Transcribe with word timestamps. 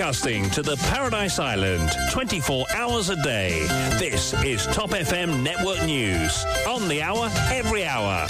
Broadcasting 0.00 0.48
to 0.52 0.62
the 0.62 0.78
Paradise 0.88 1.38
Island 1.38 1.90
24 2.10 2.64
hours 2.74 3.10
a 3.10 3.16
day. 3.16 3.50
This 3.98 4.32
is 4.42 4.66
Top 4.68 4.92
FM 4.92 5.42
Network 5.42 5.84
News. 5.84 6.42
On 6.66 6.88
the 6.88 7.02
hour, 7.02 7.28
every 7.52 7.84
hour. 7.84 8.26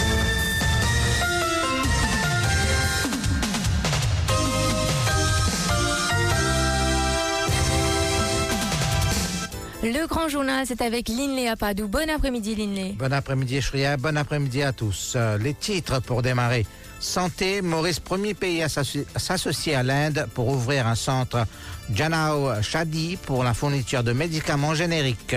Le 9.84 10.06
grand 10.08 10.28
journal, 10.28 10.64
c'est 10.66 10.82
avec 10.82 11.08
Linley 11.08 11.46
Apadou. 11.46 11.87
Bon 11.87 12.10
après-midi, 12.10 12.56
Linley. 12.56 12.96
Bon 12.98 13.12
après-midi, 13.12 13.62
Shria. 13.62 13.96
Bon 13.96 14.16
après-midi 14.16 14.64
à 14.64 14.72
tous. 14.72 15.12
Euh, 15.14 15.38
les 15.38 15.54
titres 15.54 16.00
pour 16.00 16.23
démarrer. 16.23 16.66
Santé, 17.01 17.62
Maurice, 17.62 17.98
premier 17.98 18.34
pays 18.34 18.62
à 18.62 18.69
s'associer 18.69 19.74
à 19.74 19.83
l'Inde 19.83 20.27
pour 20.34 20.48
ouvrir 20.48 20.87
un 20.87 20.95
centre 20.95 21.47
Janao 21.95 22.61
Shadi 22.62 23.16
pour 23.16 23.42
la 23.42 23.55
fourniture 23.55 24.05
de 24.05 24.12
médicaments 24.12 24.75
génériques. 24.75 25.34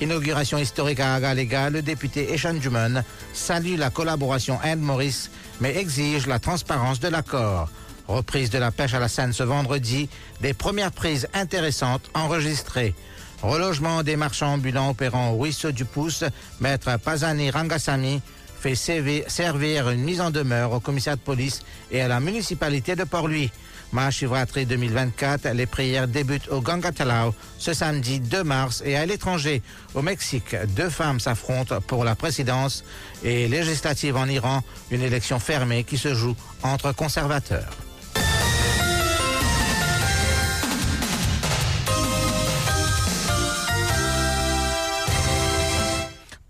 Inauguration 0.00 0.58
historique 0.58 0.98
à 0.98 1.14
Agalega, 1.14 1.70
le 1.70 1.82
député 1.82 2.32
Eshan 2.32 2.60
Juman 2.60 3.04
salue 3.32 3.76
la 3.78 3.90
collaboration 3.90 4.58
Inde-Maurice, 4.64 5.30
mais 5.60 5.76
exige 5.76 6.26
la 6.26 6.40
transparence 6.40 6.98
de 6.98 7.08
l'accord. 7.08 7.68
Reprise 8.08 8.50
de 8.50 8.58
la 8.58 8.72
pêche 8.72 8.92
à 8.94 8.98
la 8.98 9.08
Seine 9.08 9.32
ce 9.32 9.44
vendredi, 9.44 10.08
des 10.40 10.52
premières 10.52 10.90
prises 10.92 11.28
intéressantes 11.32 12.10
enregistrées. 12.14 12.92
Relogement 13.40 14.02
des 14.02 14.16
marchands 14.16 14.54
ambulants 14.54 14.90
opérant 14.90 15.30
au 15.30 15.38
ruisseau 15.38 15.70
du 15.70 15.84
Pouce, 15.84 16.24
maître 16.60 16.98
Pazani 16.98 17.50
Rangasamy 17.50 18.20
fait 18.64 19.28
servir 19.28 19.90
une 19.90 20.00
mise 20.00 20.22
en 20.22 20.30
demeure 20.30 20.72
au 20.72 20.80
commissariat 20.80 21.16
de 21.16 21.20
police 21.20 21.60
et 21.90 22.00
à 22.00 22.08
la 22.08 22.18
municipalité 22.18 22.96
de 22.96 23.04
Port-Louis. 23.04 23.50
Mahashivratri 23.92 24.64
2024, 24.64 25.50
les 25.50 25.66
prières 25.66 26.08
débutent 26.08 26.48
au 26.48 26.62
Gangatalao 26.62 27.34
ce 27.58 27.74
samedi 27.74 28.20
2 28.20 28.42
mars 28.42 28.82
et 28.86 28.96
à 28.96 29.04
l'étranger, 29.04 29.60
au 29.94 30.00
Mexique, 30.00 30.56
deux 30.68 30.88
femmes 30.88 31.20
s'affrontent 31.20 31.78
pour 31.82 32.04
la 32.04 32.14
présidence 32.14 32.84
et 33.22 33.48
législative 33.48 34.16
en 34.16 34.26
Iran, 34.26 34.62
une 34.90 35.02
élection 35.02 35.38
fermée 35.38 35.84
qui 35.84 35.98
se 35.98 36.14
joue 36.14 36.34
entre 36.62 36.92
conservateurs. 36.92 37.68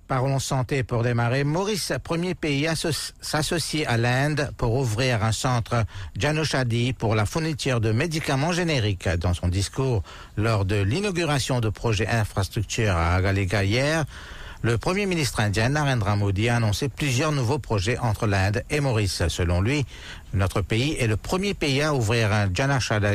Parlons 0.07 0.39
santé 0.39 0.83
pour 0.83 1.03
démarrer. 1.03 1.45
Maurice, 1.45 1.93
premier 2.03 2.35
pays 2.35 2.67
à 2.67 2.75
s'associer 2.77 3.87
à 3.87 3.97
l'Inde 3.97 4.51
pour 4.59 4.75
ouvrir 4.75 5.25
un 5.25 5.33
centre 5.33 5.85
Janoshadi 6.19 6.93
pour 6.93 7.15
la 7.15 7.25
fourniture 7.25 7.81
de 7.81 7.91
médicaments 7.91 8.53
génériques. 8.53 9.09
Dans 9.09 9.33
son 9.33 9.49
discours 9.49 10.03
lors 10.37 10.67
de 10.67 10.77
l'inauguration 10.77 11.61
de 11.61 11.71
projets 11.71 12.07
infrastructure 12.07 12.95
à 12.95 13.15
Agalega 13.15 13.65
hier, 13.65 14.05
le 14.65 14.79
Premier 14.79 15.05
ministre 15.05 15.41
indien 15.41 15.69
Narendra 15.69 16.17
Modi 16.17 16.49
a 16.49 16.57
annoncé 16.57 16.89
plusieurs 16.89 17.33
nouveaux 17.33 17.59
projets 17.59 17.99
entre 17.99 18.27
l'Inde 18.27 18.65
et 18.71 18.81
Maurice. 18.81 19.29
Selon 19.29 19.61
lui, 19.61 19.85
notre 20.33 20.63
pays 20.63 20.97
est 20.99 21.07
le 21.07 21.19
premier 21.19 21.53
pays 21.53 21.83
à 21.83 21.93
ouvrir 21.93 22.33
un 22.33 22.49
Janashada 22.53 23.11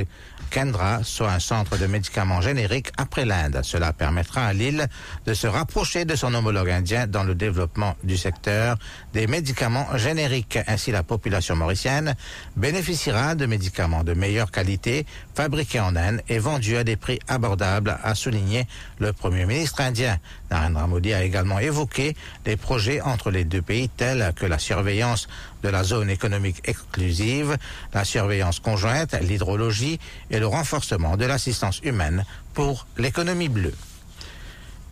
Kendra, 0.52 1.03
soit 1.03 1.31
un 1.31 1.39
centre 1.39 1.78
de 1.78 1.88
médicaments 1.88 2.41
génériques 2.41 2.91
après 2.97 3.25
l'Inde. 3.25 3.61
Cela 3.64 3.94
permettra 3.94 4.45
à 4.45 4.53
l'île 4.53 4.88
de 5.25 5.33
se 5.33 5.47
rapprocher 5.47 6.06
de 6.06 6.16
son 6.16 6.36
homologue 6.36 6.69
indien 6.69 7.08
dans 7.08 7.23
le 7.23 7.33
développement 7.33 7.95
du 8.03 8.16
secteur 8.16 8.78
des 9.13 9.25
médicaments 9.25 9.88
génériques. 9.95 10.59
Ainsi, 10.67 10.91
la 10.91 11.02
population 11.02 11.56
mauricienne 11.56 12.16
bénéficiera 12.58 13.34
de 13.34 13.47
médicaments 13.47 14.03
de 14.03 14.13
meilleure 14.13 14.52
qualité, 14.52 15.08
fabriqués 15.34 15.80
en 15.80 15.95
Inde 15.95 16.22
et 16.30 16.38
vendus 16.38 16.78
à 16.78 16.84
des 16.84 16.95
prix 16.95 17.19
abordables, 17.28 17.97
a 18.03 18.13
souligné 18.13 18.67
le 19.00 19.13
Premier 19.13 19.47
ministre 19.47 19.81
indien. 19.81 20.19
Narendra 20.52 20.86
Modi 20.86 21.13
évoqué 21.59 22.16
des 22.45 22.57
projets 22.57 23.01
entre 23.01 23.31
les 23.31 23.44
deux 23.44 23.61
pays 23.61 23.89
tels 23.89 24.33
que 24.35 24.45
la 24.45 24.59
surveillance 24.59 25.27
de 25.63 25.69
la 25.69 25.83
zone 25.83 26.09
économique 26.09 26.61
exclusive, 26.66 27.57
la 27.94 28.05
surveillance 28.05 28.59
conjointe, 28.59 29.13
l'hydrologie 29.22 29.99
et 30.31 30.39
le 30.39 30.47
renforcement 30.47 31.17
de 31.17 31.25
l'assistance 31.25 31.79
humaine 31.83 32.25
pour 32.53 32.88
l'économie 32.97 33.49
bleue. 33.49 33.73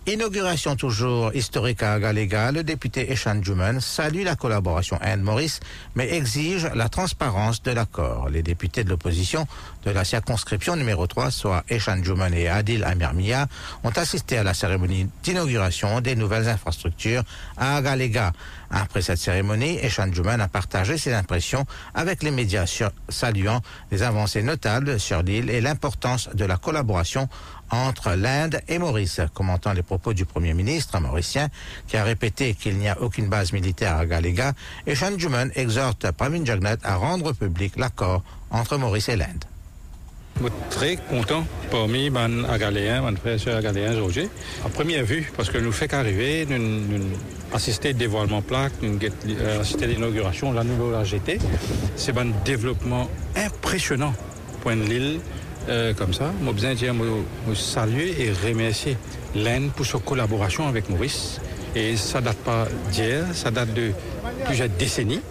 Inauguration 0.09 0.78
toujours 0.78 1.35
historique 1.35 1.84
à 1.84 2.00
Galega, 2.00 2.53
le 2.53 2.63
député 2.63 3.12
Eshan 3.12 3.44
Juman 3.44 3.81
salue 3.81 4.23
la 4.23 4.38
collaboration 4.38 4.97
Inde-Maurice, 5.01 5.59
mais 5.95 6.13
exige 6.13 6.69
la 6.73 6.88
transparence 6.88 7.62
de 7.62 7.72
l'accord. 7.72 8.29
Les 8.29 8.41
députés 8.41 8.85
de 8.85 8.90
l'opposition 8.90 9.45
de 9.84 9.91
la 9.91 10.06
circonscription 10.06 10.78
numéro 10.78 11.07
3, 11.07 11.29
soit 11.29 11.66
Eshan 11.68 12.01
Juman 12.01 12.34
et 12.34 12.47
Adil 12.47 12.85
Amir 12.85 13.13
Mia, 13.13 13.47
ont 13.84 13.90
assisté 13.90 14.38
à 14.38 14.44
la 14.44 14.53
cérémonie 14.53 15.09
d'inauguration 15.23 16.00
des 16.00 16.16
nouvelles 16.16 16.47
infrastructures 16.47 17.24
à 17.57 17.81
Galega. 17.81 18.31
Après 18.72 19.01
cette 19.01 19.19
cérémonie, 19.19 19.78
Eshan 19.81 20.13
Juman 20.13 20.39
a 20.39 20.47
partagé 20.47 20.97
ses 20.97 21.13
impressions 21.13 21.66
avec 21.94 22.24
les 22.24 22.31
médias 22.31 22.81
saluant 23.09 23.62
les 23.91 24.03
avancées 24.03 24.41
notables 24.41 25.01
sur 25.01 25.22
l'île 25.22 25.50
et 25.50 25.59
l'importance 25.59 26.29
de 26.34 26.45
la 26.45 26.56
collaboration 26.56 27.28
entre 27.72 28.12
l'Inde 28.12 28.62
et 28.68 28.80
Maurice, 28.80 29.22
commentant 29.34 29.74
les 29.74 29.84
propos 29.84 30.14
du 30.14 30.26
Premier 30.26 30.54
ministre 30.54 31.00
mauricien 31.00 31.50
qui 31.88 31.98
a 31.98 32.04
répété 32.04 32.54
qu'il 32.54 32.78
n'y 32.78 32.88
a 32.88 33.02
aucune 33.02 33.28
base 33.28 33.54
militaire 33.54 33.98
à 33.98 34.06
Galega, 34.06 34.54
et 34.86 34.96
Sean 34.96 35.18
Juman 35.18 35.50
exhorte 35.56 36.12
Pravin 36.12 36.46
Jagnat 36.46 36.78
à 36.84 36.96
rendre 36.96 37.34
public 37.34 37.78
l'accord 37.78 38.24
entre 38.52 38.78
Maurice 38.78 39.10
et 39.10 39.16
l'Inde. 39.16 39.46
Très 40.70 40.98
content 40.98 41.46
parmi 41.72 42.10
les 42.10 42.12
frères 42.12 43.34
et 43.34 43.40
sœurs 43.40 43.58
Agaléens 43.58 43.94
aujourd'hui. 43.94 44.30
À 44.64 44.70
première 44.70 45.04
vue, 45.04 45.32
parce 45.36 45.50
que 45.50 45.58
nous 45.58 45.72
fait 45.72 45.88
qu'arriver, 45.88 46.46
nous, 46.46 46.60
nous 46.60 47.06
au 47.54 47.94
dévoilement 47.94 48.42
plaque, 48.42 48.74
nous 48.82 49.00
euh, 49.04 49.62
assister 49.62 49.86
à 49.86 49.88
l'inauguration, 49.88 50.52
la 50.52 50.64
nouvelle 50.64 51.00
AGT. 51.00 51.40
C'est 51.96 52.18
un 52.18 52.28
développement 52.46 53.10
impressionnant 53.36 54.14
pour 54.62 54.72
l'île 54.72 55.22
euh, 55.70 55.94
comme 55.94 56.14
ça. 56.14 56.32
Besoin 56.42 56.76
de 56.76 56.92
me 56.92 57.56
saluer 57.56 58.16
et 58.20 58.32
remercier 58.32 58.98
l'Inde 59.36 59.70
pour 59.76 59.86
sa 59.86 60.00
collaboration 60.00 60.68
avec 60.68 60.90
Maurice. 60.90 61.42
Et 61.76 61.96
ça 61.98 62.22
date 62.22 62.38
pas 62.38 62.68
d'hier, 62.92 63.26
ça 63.34 63.52
date 63.52 63.74
de 63.74 63.92
plusieurs 64.46 64.70
décennies. 64.70 65.22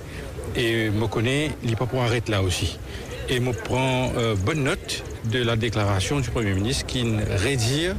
Et 0.54 0.90
je 0.94 1.06
connais, 1.06 1.50
il 1.64 1.76
pas 1.76 1.86
pour 1.86 2.02
arrêter 2.02 2.32
là 2.32 2.42
aussi. 2.42 2.78
Et 3.28 3.36
je 3.36 3.50
prends 3.50 4.12
euh, 4.16 4.34
bonne 4.36 4.64
note 4.64 5.04
de 5.30 5.42
la 5.42 5.56
déclaration 5.56 6.20
du 6.20 6.30
Premier 6.30 6.54
ministre 6.54 6.86
qui 6.86 7.04
rédire, 7.42 7.96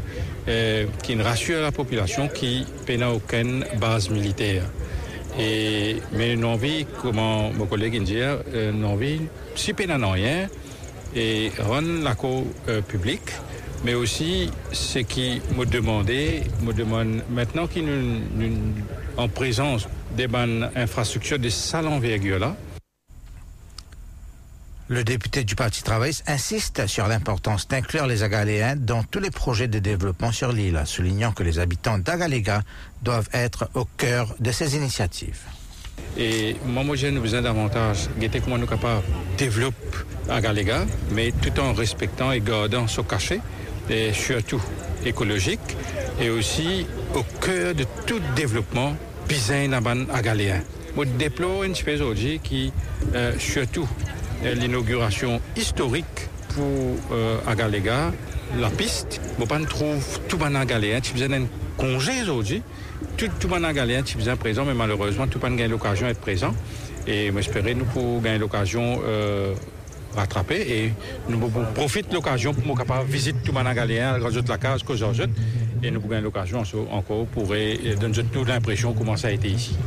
euh, 0.48 0.86
qui 1.04 1.20
rassure 1.22 1.62
la 1.62 1.72
population 1.72 2.28
qui 2.28 2.66
n'a 2.88 3.12
aucune 3.12 3.66
base 3.80 4.10
militaire. 4.10 4.64
Et, 5.40 5.98
mais 6.14 6.34
une 6.34 6.46
envie, 6.46 6.86
comme 7.02 7.16
mon 7.18 7.66
collègue 7.66 8.02
dit, 8.04 8.20
une 8.54 8.86
envie, 8.86 9.22
si 9.56 9.74
peine 9.74 10.04
rien, 10.04 10.48
et 11.16 11.52
rendre 11.60 12.04
la 12.04 12.16
cour 12.16 12.46
euh, 12.68 12.82
publique, 12.82 13.32
mais 13.84 13.94
aussi 13.94 14.50
ce 14.72 15.00
qui 15.00 15.42
me 15.56 15.66
demandait, 15.66 16.44
me 16.62 16.74
demande 16.74 17.22
maintenant 17.30 17.68
qu'il 17.68 17.86
nous, 17.86 18.52
en 19.18 19.28
présence 19.28 19.88
des 20.16 20.28
bonnes 20.28 20.70
infrastructures 20.76 21.40
de 21.40 21.50
salles 21.50 21.88
envergure 21.88 22.40
là. 22.40 22.56
Le 24.90 25.04
député 25.04 25.44
du 25.44 25.56
Parti 25.56 25.84
travailliste 25.84 26.24
insiste 26.30 26.88
sur 26.88 27.08
l'importance 27.08 27.68
d'inclure 27.68 28.08
les 28.08 28.24
Agaléens 28.24 28.78
dans 28.78 29.04
tous 29.04 29.20
les 29.20 29.32
projets 29.32 29.68
de 29.68 29.80
développement 29.80 30.32
sur 30.32 30.54
l'île, 30.54 30.82
soulignant 30.86 31.34
que 31.34 31.44
les 31.44 31.60
habitants 31.60 31.98
d'Agalega 31.98 32.64
doivent 33.02 33.28
être 33.34 33.70
au 33.74 33.84
cœur 33.84 34.34
de 34.40 34.50
ces 34.52 34.78
initiatives. 34.78 35.42
Et 36.18 36.56
moi, 36.66 36.96
j'ai 36.96 37.12
besoin 37.12 37.42
davantage. 37.42 38.10
De 38.20 38.40
comment 38.40 38.58
nous 38.58 38.68
développer 39.38 39.98
à 40.30 40.42
Galega, 40.42 40.86
mais 41.12 41.32
tout 41.32 41.60
en 41.60 41.74
respectant 41.74 42.32
et 42.32 42.42
gardant 42.42 42.88
ce 42.88 43.02
cachet, 43.02 43.40
et 43.90 44.14
surtout 44.14 44.62
écologique, 45.06 45.78
et 46.20 46.30
aussi 46.30 46.88
au 47.14 47.24
cœur 47.40 47.76
de 47.76 47.86
tout 48.06 48.20
développement 48.36 48.96
bizarre 49.30 49.68
à 50.12 50.22
Galéen. 50.22 50.62
Je 50.98 51.04
déplore 51.04 51.64
une 51.64 51.74
espèce 51.74 52.02
aujourd'hui 52.02 52.40
qui, 52.44 52.74
euh, 53.14 53.34
surtout 53.38 53.88
euh, 54.44 54.56
l'inauguration 54.56 55.40
historique 55.56 56.30
pour 56.56 56.98
euh, 57.12 57.38
Agalega, 57.46 58.12
la 58.60 58.70
piste, 58.70 59.22
je 59.38 59.56
ne 59.56 59.66
trouve 59.66 60.20
tout 60.28 60.38
tu 61.02 61.14
besoin 61.14 61.30
d'un 61.30 61.46
congé 61.78 62.22
aujourd'hui 62.22 62.62
tout, 63.18 63.28
tout 63.40 63.48
le 63.48 63.56
monde 63.56 63.66
a 63.66 63.74
gagné, 63.74 63.98
un 63.98 64.36
présent, 64.36 64.66
mais 64.66 64.74
malheureusement, 64.74 65.28
tout 65.28 65.40
le 65.42 65.50
monde 65.50 65.62
a 65.62 65.68
l'occasion 65.68 66.08
d'être 66.08 66.20
présent. 66.20 66.54
Et 67.06 67.32
j'espère 67.36 67.64
nous 67.76 67.86
pour 67.86 68.22
gagner 68.22 68.38
l'occasion 68.38 69.00
euh, 69.06 69.54
rattraper 70.16 70.60
et 70.60 70.94
nous 71.30 71.40
profitons 71.74 72.10
de 72.10 72.16
l'occasion 72.16 72.54
pour 72.54 72.66
nous 72.66 72.76
capable 72.76 73.10
visiter 73.10 73.40
tout 73.44 73.52
le 73.54 73.64
monde 73.64 73.74
gagné, 73.74 74.00
la 74.00 74.58
case, 74.58 74.84
que 74.84 74.94
et 75.84 75.92
nous 75.92 76.02
gagner 76.02 76.22
l'occasion 76.22 76.64
encore 76.92 77.26
pour 77.28 77.48
donner 77.48 78.24
toute 78.34 78.48
l'impression 78.48 78.94
comment 78.94 79.16
ça 79.16 79.30
a 79.30 79.32
été 79.32 79.48
ici. 79.48 79.78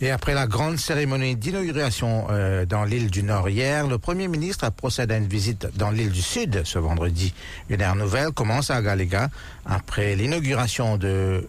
Et 0.00 0.12
après 0.12 0.32
la 0.32 0.46
grande 0.46 0.78
cérémonie 0.78 1.34
d'inauguration 1.34 2.28
euh, 2.30 2.64
dans 2.64 2.84
l'île 2.84 3.10
du 3.10 3.24
Nord 3.24 3.48
hier, 3.48 3.88
le 3.88 3.98
Premier 3.98 4.28
ministre 4.28 4.62
a 4.62 4.70
procédé 4.70 5.14
à 5.14 5.16
une 5.16 5.26
visite 5.26 5.66
dans 5.76 5.90
l'île 5.90 6.12
du 6.12 6.22
Sud 6.22 6.62
ce 6.64 6.78
vendredi. 6.78 7.34
Une 7.68 7.80
ère 7.80 7.96
nouvelle 7.96 8.30
commence 8.30 8.70
à 8.70 8.80
Galega 8.80 9.28
après 9.66 10.14
l'inauguration 10.14 10.98
de 10.98 11.48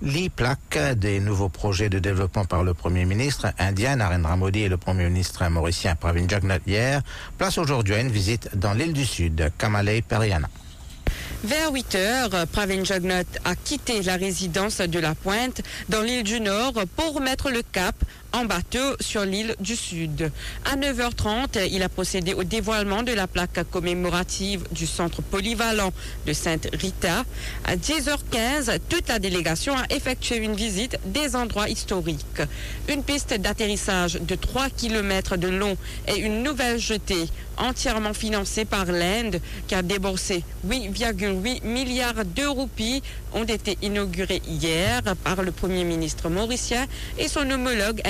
l'e-plaque 0.00 0.96
des 0.96 1.20
nouveaux 1.20 1.50
projets 1.50 1.90
de 1.90 1.98
développement 1.98 2.46
par 2.46 2.64
le 2.64 2.72
Premier 2.72 3.04
ministre 3.04 3.52
indien 3.58 3.96
Narendra 3.96 4.34
Modi 4.34 4.60
et 4.60 4.70
le 4.70 4.78
Premier 4.78 5.04
ministre 5.04 5.46
mauricien 5.48 5.94
Pravin 5.94 6.26
Jagnat 6.26 6.60
hier. 6.66 7.02
Place 7.36 7.58
aujourd'hui 7.58 7.96
à 7.96 8.00
une 8.00 8.10
visite 8.10 8.56
dans 8.56 8.72
l'île 8.72 8.94
du 8.94 9.04
Sud, 9.04 9.52
Kamalei 9.58 10.00
Periana. 10.00 10.48
Vers 11.42 11.72
8 11.72 11.94
heures, 11.94 12.46
Pravin 12.52 12.84
Jagnat 12.84 13.24
a 13.46 13.56
quitté 13.56 14.02
la 14.02 14.16
résidence 14.16 14.82
de 14.82 14.98
la 14.98 15.14
Pointe 15.14 15.62
dans 15.88 16.02
l'île 16.02 16.22
du 16.22 16.38
Nord 16.38 16.74
pour 16.96 17.22
mettre 17.22 17.50
le 17.50 17.62
cap 17.62 17.94
en 18.32 18.44
bateau 18.44 18.96
sur 19.00 19.24
l'île 19.24 19.54
du 19.60 19.76
Sud. 19.76 20.30
À 20.64 20.76
9h30, 20.76 21.68
il 21.70 21.82
a 21.82 21.88
procédé 21.88 22.34
au 22.34 22.44
dévoilement 22.44 23.02
de 23.02 23.12
la 23.12 23.26
plaque 23.26 23.68
commémorative 23.70 24.64
du 24.72 24.86
centre 24.86 25.22
polyvalent 25.22 25.92
de 26.26 26.32
Sainte-Rita. 26.32 27.24
À 27.64 27.76
10h15, 27.76 28.78
toute 28.88 29.08
la 29.08 29.18
délégation 29.18 29.76
a 29.76 29.84
effectué 29.90 30.36
une 30.36 30.54
visite 30.54 30.98
des 31.06 31.36
endroits 31.36 31.68
historiques. 31.68 32.42
Une 32.88 33.02
piste 33.02 33.34
d'atterrissage 33.34 34.14
de 34.14 34.34
3 34.34 34.70
km 34.70 35.36
de 35.36 35.48
long 35.48 35.76
et 36.08 36.18
une 36.18 36.42
nouvelle 36.42 36.78
jetée 36.78 37.26
entièrement 37.60 38.14
financée 38.14 38.64
par 38.64 38.86
l'Inde 38.86 39.40
qui 39.68 39.74
a 39.74 39.82
déboursé 39.82 40.42
8,8 40.66 41.64
milliards 41.64 42.24
de 42.24 42.46
roupies 42.46 43.02
ont 43.34 43.44
été 43.44 43.76
inaugurées 43.82 44.42
hier 44.48 45.02
par 45.22 45.42
le 45.42 45.52
Premier 45.52 45.84
ministre 45.84 46.28
mauricien 46.28 46.86
et 47.18 47.28
son 47.28 47.48
homologue. 47.50 48.00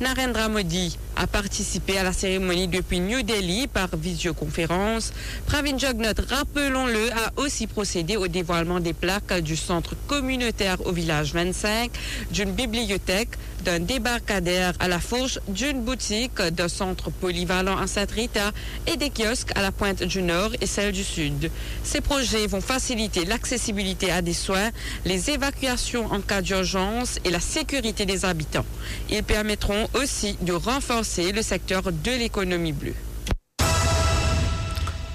Narendra 0.00 0.48
Modi 0.48 0.92
a 1.16 1.26
participé 1.26 1.98
à 1.98 2.02
la 2.02 2.12
cérémonie 2.12 2.68
depuis 2.68 3.00
New 3.00 3.22
Delhi 3.22 3.66
par 3.66 3.88
visioconférence. 3.96 5.12
Pravin 5.46 5.78
Jagnat, 5.78 6.12
rappelons-le, 6.28 7.10
a 7.12 7.32
aussi 7.40 7.66
procédé 7.66 8.16
au 8.16 8.28
dévoilement 8.28 8.80
des 8.80 8.92
plaques 8.92 9.40
du 9.40 9.56
centre 9.56 9.94
communautaire 10.06 10.76
au 10.86 10.92
village 10.92 11.32
25, 11.32 11.90
d'une 12.30 12.52
bibliothèque, 12.52 13.30
d'un 13.64 13.80
débarcadère 13.80 14.74
à 14.78 14.88
la 14.88 15.00
fourche, 15.00 15.38
d'une 15.48 15.82
boutique, 15.82 16.40
d'un 16.40 16.68
centre 16.68 17.10
polyvalent 17.10 17.78
à 17.78 17.86
Saint-Rita 17.86 18.52
et 18.86 18.96
des 18.96 19.10
kiosques 19.10 19.56
à 19.56 19.62
la 19.62 19.72
pointe 19.72 20.02
du 20.02 20.22
Nord 20.22 20.50
et 20.60 20.66
celle 20.66 20.92
du 20.92 21.02
Sud. 21.02 21.50
Ces 21.82 22.02
projets 22.02 22.46
vont 22.46 22.60
faciliter 22.60 23.24
l'accessibilité 23.24 24.12
à 24.12 24.20
des 24.20 24.34
soins, 24.34 24.70
les 25.04 25.30
évacuations 25.30 26.12
en 26.12 26.20
cas 26.20 26.42
d'urgence 26.42 27.18
et 27.24 27.30
la 27.30 27.40
sécurité 27.40 28.04
des 28.04 28.24
habitants. 28.24 28.66
Ils 29.10 29.22
permettront 29.22 29.88
aussi 29.94 30.36
de 30.42 30.52
renforcer 30.52 31.05
le 31.32 31.42
secteur 31.42 31.82
de 31.84 32.10
l'économie 32.18 32.72
bleue. 32.72 32.94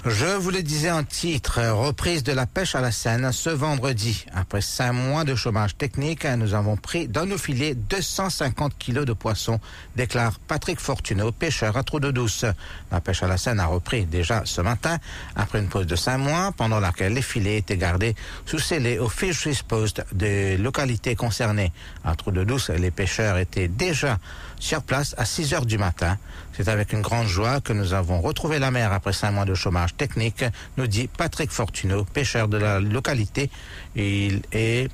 Je 0.03 0.25
vous 0.25 0.49
le 0.49 0.63
disais 0.63 0.89
en 0.89 1.03
titre, 1.03 1.61
reprise 1.61 2.23
de 2.23 2.31
la 2.31 2.47
pêche 2.47 2.73
à 2.73 2.81
la 2.81 2.91
Seine 2.91 3.31
ce 3.31 3.51
vendredi. 3.51 4.25
Après 4.33 4.59
cinq 4.59 4.93
mois 4.93 5.25
de 5.25 5.35
chômage 5.35 5.77
technique, 5.77 6.25
nous 6.25 6.55
avons 6.55 6.75
pris 6.75 7.07
dans 7.07 7.27
nos 7.27 7.37
filets 7.37 7.75
250 7.75 8.79
kilos 8.79 9.05
de 9.05 9.13
poissons, 9.13 9.59
déclare 9.95 10.39
Patrick 10.39 10.79
Fortuneau, 10.79 11.31
pêcheur 11.31 11.77
à 11.77 11.83
Trou 11.83 11.99
de 11.99 12.09
Douce. 12.09 12.45
La 12.91 12.99
pêche 12.99 13.21
à 13.21 13.27
la 13.27 13.37
Seine 13.37 13.59
a 13.59 13.67
repris 13.67 14.07
déjà 14.07 14.41
ce 14.43 14.61
matin, 14.61 14.97
après 15.35 15.59
une 15.59 15.67
pause 15.67 15.85
de 15.85 15.95
cinq 15.95 16.17
mois, 16.17 16.51
pendant 16.57 16.79
laquelle 16.79 17.13
les 17.13 17.21
filets 17.21 17.57
étaient 17.57 17.77
gardés 17.77 18.15
sous 18.47 18.57
scellés 18.57 18.97
au 18.97 19.07
Fisheries 19.07 19.61
Post 19.67 20.03
des 20.13 20.57
localités 20.57 21.15
concernées. 21.15 21.71
À 22.03 22.15
Trou 22.15 22.31
de 22.31 22.43
Douce, 22.43 22.71
les 22.71 22.89
pêcheurs 22.89 23.37
étaient 23.37 23.67
déjà 23.67 24.17
sur 24.61 24.81
place 24.81 25.13
à 25.17 25.25
6 25.25 25.53
heures 25.53 25.65
du 25.65 25.77
matin. 25.77 26.17
C'est 26.53 26.69
avec 26.69 26.93
une 26.93 27.01
grande 27.01 27.27
joie 27.27 27.61
que 27.61 27.73
nous 27.73 27.93
avons 27.93 28.21
retrouvé 28.21 28.59
la 28.59 28.71
mer 28.71 28.93
après 28.93 29.13
cinq 29.13 29.31
mois 29.31 29.45
de 29.45 29.55
chômage 29.55 29.90
technique, 29.97 30.43
nous 30.77 30.87
dit 30.87 31.07
Patrick 31.07 31.51
Fortuneau, 31.51 32.05
pêcheur 32.05 32.47
de 32.47 32.57
la 32.57 32.79
localité. 32.79 33.49
Il 33.95 34.41
est 34.51 34.89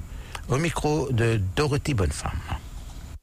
au 0.50 0.58
micro 0.58 1.10
de 1.12 1.40
Dorothy 1.56 1.94
Bonnefemme. 1.94 2.32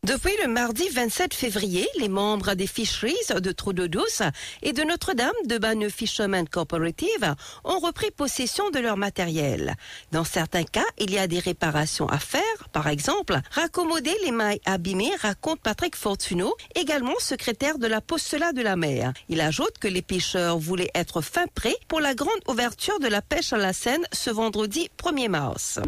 Depuis 0.04 0.36
le 0.42 0.48
mardi 0.48 0.86
27 0.90 1.32
février, 1.32 1.88
les 1.98 2.10
membres 2.10 2.52
des 2.52 2.66
Fisheries 2.66 3.14
de 3.40 3.52
Trou 3.52 3.72
d'eau 3.72 3.88
douce 3.88 4.20
et 4.62 4.74
de 4.74 4.82
Notre-Dame 4.82 5.32
de 5.46 5.56
Bagneux 5.56 5.88
Fishermen 5.88 6.46
Cooperative 6.46 7.34
ont 7.64 7.78
repris 7.78 8.10
possession 8.10 8.68
de 8.68 8.80
leur 8.80 8.98
matériel. 8.98 9.76
Dans 10.12 10.24
certains 10.24 10.64
cas, 10.64 10.84
il 10.98 11.10
y 11.10 11.18
a 11.18 11.26
des 11.26 11.38
réparations 11.38 12.06
à 12.06 12.18
faire. 12.18 12.42
Par 12.70 12.88
exemple, 12.88 13.38
raccommoder 13.50 14.14
les 14.22 14.30
mailles 14.30 14.60
abîmées, 14.66 15.10
raconte 15.22 15.60
Patrick 15.60 15.96
Fortuneau, 15.96 16.54
également 16.74 17.18
secrétaire 17.18 17.78
de 17.78 17.86
la 17.86 18.02
Postulat 18.02 18.52
de 18.52 18.60
la 18.60 18.76
mer. 18.76 19.14
Il 19.30 19.40
ajoute 19.40 19.78
que 19.80 19.88
les 19.88 20.02
pêcheurs 20.02 20.58
voulaient 20.58 20.90
être 20.94 21.22
fin 21.22 21.46
prêts 21.54 21.76
pour 21.88 22.00
la 22.00 22.14
grande 22.14 22.42
ouverture 22.46 23.00
de 23.00 23.08
la 23.08 23.22
pêche 23.22 23.54
à 23.54 23.56
la 23.56 23.72
Seine 23.72 24.04
ce 24.12 24.28
vendredi 24.28 24.90
1er 25.02 25.30
mars. 25.30 25.80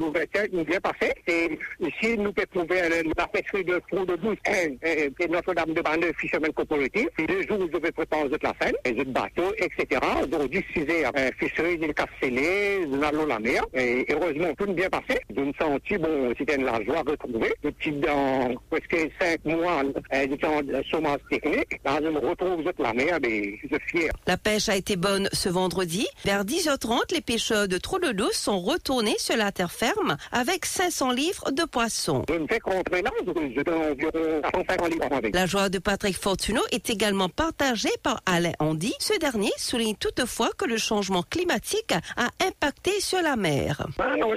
De 4.07 4.17
Douce 4.17 4.39
et, 4.47 4.79
et, 4.83 5.13
et 5.19 5.29
Notre-Dame 5.29 5.75
de 5.75 5.83
Bagneux 5.83 6.13
Fishermen 6.19 6.53
Cooperative. 6.53 7.09
Deux 7.19 7.43
jours, 7.47 7.59
vous 7.59 7.69
devez 7.69 7.93
préparer 7.93 8.29
de 8.29 8.39
la 8.43 8.55
Seine, 8.61 8.75
les 8.85 9.01
autres 9.01 9.11
bateaux, 9.11 9.53
etc. 9.59 10.01
Aujourd'hui, 10.25 10.65
6 10.75 10.81
heures, 10.83 11.13
euh, 11.19 11.31
fisherie, 11.39 11.79
cassé 11.95 12.87
nous 12.87 13.03
allons 13.03 13.27
la 13.27 13.39
mer. 13.39 13.65
Et 13.75 14.07
heureusement, 14.11 14.53
tout 14.57 14.73
bien 14.73 14.89
passé. 14.89 15.21
Je 15.35 15.41
me 15.41 15.53
sens 15.61 15.79
bon, 16.01 16.33
c'était 16.39 16.57
la 16.57 16.83
joie 16.85 17.03
retrouvée. 17.07 17.53
Depuis 17.63 17.93
dans 17.93 18.55
presque 18.71 19.11
5 19.21 19.45
mois, 19.45 19.83
euh, 20.15 20.27
de 20.27 20.37
temps 20.37 20.63
de 20.63 20.83
chômage 20.91 21.21
technique. 21.31 21.81
Là, 21.85 21.99
je 22.03 22.09
me 22.09 22.19
retrouve 22.19 22.63
de 22.63 22.73
la 22.79 22.93
mer, 22.93 23.19
mais 23.23 23.59
je 23.63 23.77
suis 23.89 23.99
fier. 24.01 24.11
La 24.27 24.37
pêche 24.37 24.69
a 24.69 24.77
été 24.77 24.97
bonne 24.97 25.29
ce 25.33 25.49
vendredi. 25.49 26.07
Vers 26.25 26.45
10h30, 26.45 27.15
les 27.15 27.21
pêcheurs 27.21 27.69
de 27.69 27.79
Douce 28.13 28.37
sont 28.37 28.61
retournés 28.61 29.17
sur 29.19 29.37
la 29.37 29.53
terre 29.53 29.73
ferme 29.73 30.17
avec 30.33 30.67
500 30.67 31.13
livres 31.13 31.51
de 31.51 31.65
poissons. 31.65 32.25
Je 32.29 32.35
me 32.35 32.47
fais 32.47 32.59
rentrer 32.65 33.03
là, 33.03 33.11
je 33.27 33.96
environ 34.05 34.43
150 34.55 34.91
livres 34.91 35.13
avec. 35.13 35.35
La 35.35 35.47
joie 35.47 35.69
de 35.69 35.79
Patrick 35.79 36.17
Fortuneau 36.17 36.63
est 36.73 36.91
également 36.91 37.29
partagée 37.29 37.91
par 38.03 38.21
Alain 38.27 38.53
Andy. 38.59 38.95
Ce 38.99 39.19
dernier 39.19 39.51
souligne 39.57 39.97
toutefois 39.97 40.51
que 40.57 40.65
le 40.65 40.77
changement 40.77 41.23
climatique 41.23 41.93
a 42.17 42.29
impacté 42.47 43.01
sur 43.01 43.23
la 43.23 43.37
mer. 43.37 43.87
Ah, 43.99 44.17
non, 44.17 44.35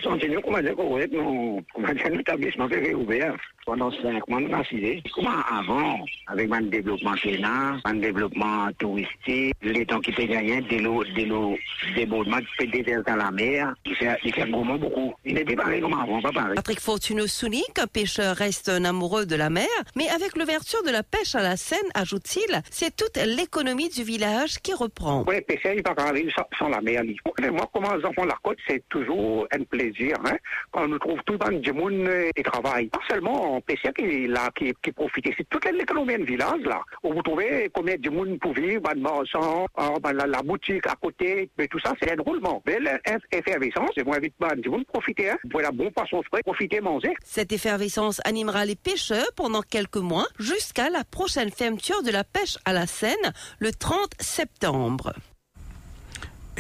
pendant 3.70 3.92
5 3.92 4.28
mois, 4.28 4.42
nous 4.42 4.56
assis. 4.56 5.04
Comment 5.14 5.44
avant, 5.48 6.00
avec 6.26 6.50
mon 6.50 6.62
développement 6.62 7.14
pénal, 7.22 7.80
mon 7.86 7.94
développement 7.94 8.68
touristique, 8.80 9.54
les 9.62 9.86
temps 9.86 10.00
qui 10.00 10.10
étaient 10.10 10.26
gagnés, 10.26 10.62
de 10.62 10.78
l'eau, 10.78 11.04
de 11.04 11.24
l'eau, 11.26 11.56
débordement 11.96 12.38
qui 12.38 12.66
peut 12.66 12.72
déverser 12.72 13.04
dans 13.06 13.16
la 13.18 13.30
mer, 13.30 13.76
il 13.86 13.96
fait, 13.96 14.18
il 14.24 14.34
fait 14.34 14.46
vraiment 14.46 14.76
beaucoup. 14.76 15.14
Il 15.24 15.36
n'était 15.36 15.56
pas 15.56 15.66
pareil 15.66 15.82
comme 15.82 15.94
avant, 15.94 16.20
pas 16.20 16.32
pareil. 16.32 16.56
Patrick 16.56 16.80
Fortuneau 16.80 17.28
souligne 17.28 17.62
qu'un 17.76 17.86
pêcheur 17.86 18.36
reste 18.36 18.70
un 18.70 18.86
amoureux 18.86 19.28
de 19.28 19.36
la 19.36 19.52
mer, 19.52 19.68
mais 19.96 20.10
avec 20.10 20.36
l'ouverture 20.36 20.82
de 20.82 20.90
la 20.90 21.04
pêche 21.04 21.36
à 21.36 21.44
la 21.44 21.56
Seine, 21.56 21.78
ajoute-t-il, 21.94 22.64
c'est 22.72 22.96
toute 22.96 23.18
l'économie 23.24 23.90
du 23.90 24.02
village 24.02 24.58
qui 24.64 24.74
reprend. 24.74 25.26
Oui, 25.28 25.42
pêcher, 25.42 25.76
il 25.78 25.84
va 25.84 25.94
arriver 25.96 26.32
sans, 26.36 26.48
sans 26.58 26.70
la 26.70 26.82
mer. 26.82 27.04
Moi, 27.52 27.70
comment 27.72 27.94
les 27.94 28.04
enfants 28.04 28.26
la 28.26 28.38
côte, 28.42 28.58
c'est 28.68 28.84
toujours 28.90 29.48
un 29.52 29.64
plaisir, 29.64 30.16
hein, 30.26 30.38
quand 30.72 30.86
on 30.86 30.88
nous 30.88 31.00
trouve 31.00 31.20
tout 31.28 31.34
le 31.34 31.52
monde 31.52 31.62
du 31.62 31.72
monde 31.72 32.10
et 32.36 32.42
travaille. 32.42 32.88
Pas 32.88 33.00
seulement 33.08 33.59
en 33.60 33.62
pêcheur 33.62 33.94
qui 33.94 34.28
là, 34.28 34.50
qui, 34.56 34.74
qui 34.82 34.92
profite. 34.92 35.30
C'est 35.38 35.48
toute 35.50 35.66
l'économie 35.66 36.18
du 36.18 36.24
village, 36.24 36.62
là, 36.64 36.82
où 37.04 37.14
vous 37.14 37.22
trouvez 37.22 37.70
combien 37.74 37.96
de 37.96 38.10
monde 38.10 38.40
pour 38.40 38.54
vivre, 38.54 38.82
ben, 38.82 38.96
ben, 38.96 40.14
la, 40.14 40.26
la, 40.26 40.42
boutique 40.42 40.88
à 40.88 40.96
côté, 40.96 41.50
mais 41.58 41.68
tout 41.68 41.80
ça, 41.80 41.94
c'est 42.02 42.12
un 42.12 42.22
roulement. 42.22 42.62
Belle 42.66 43.00
effervescence, 43.32 43.92
c'est 43.96 44.06
moins 44.06 44.20
vite, 44.20 44.34
ben, 44.40 44.56
du 44.56 44.70
monde 44.70 44.86
profiter, 44.86 45.32
hein. 45.32 45.38
Vous 45.52 45.60
la 45.60 45.72
bon 45.72 45.92
poisson 45.92 46.22
frais, 46.24 46.42
profiter, 46.44 46.82
manger. 46.82 47.14
Cette 47.24 47.52
effervescence 47.52 48.22
animera 48.26 48.66
les 48.66 48.76
pêcheurs 48.76 49.32
pendant 49.36 49.62
quelques 49.62 49.98
mois 49.98 50.28
jusqu'à 50.40 50.90
la 50.90 51.04
prochaine 51.04 51.52
fermeture 51.52 52.02
de 52.04 52.12
la 52.12 52.24
pêche 52.24 52.58
à 52.66 52.74
la 52.74 52.88
Seine 52.88 53.34
le 53.60 53.72
30 53.72 54.14
septembre. 54.20 55.14